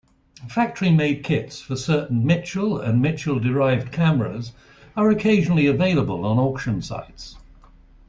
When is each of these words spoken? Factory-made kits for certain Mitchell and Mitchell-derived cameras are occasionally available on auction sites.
Factory-made 0.49 1.23
kits 1.23 1.61
for 1.61 1.75
certain 1.75 2.25
Mitchell 2.25 2.79
and 2.81 3.03
Mitchell-derived 3.03 3.91
cameras 3.91 4.51
are 4.97 5.11
occasionally 5.11 5.67
available 5.67 6.25
on 6.25 6.39
auction 6.39 6.81
sites. 6.81 7.37